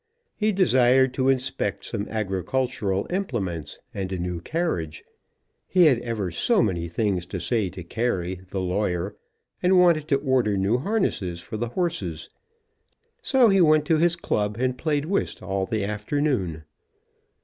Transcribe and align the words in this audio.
He 0.35 0.51
desired 0.51 1.13
to 1.13 1.29
inspect 1.29 1.85
some 1.85 2.07
agricultural 2.09 3.05
implements, 3.11 3.77
and 3.93 4.11
a 4.11 4.17
new 4.17 4.39
carriage, 4.41 5.03
he 5.67 5.85
had 5.85 5.99
ever 5.99 6.31
so 6.31 6.63
many 6.63 6.87
things 6.87 7.27
to 7.27 7.39
say 7.39 7.69
to 7.69 7.83
Carey, 7.83 8.41
the 8.49 8.59
lawyer, 8.61 9.15
and 9.61 9.77
wanted 9.79 10.07
to 10.07 10.15
order 10.17 10.57
new 10.57 10.79
harnesses 10.79 11.39
for 11.39 11.55
the 11.57 11.69
horses. 11.69 12.31
So 13.21 13.49
he 13.49 13.61
went 13.61 13.85
to 13.85 13.99
his 13.99 14.15
club, 14.15 14.57
and 14.59 14.75
played 14.75 15.05
whist 15.05 15.43
all 15.43 15.67
the 15.67 15.85
afternoon. 15.85 16.63